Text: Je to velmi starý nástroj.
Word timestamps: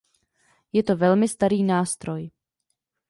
Je 0.73 0.83
to 0.83 0.95
velmi 0.95 1.27
starý 1.27 1.63
nástroj. 1.63 2.31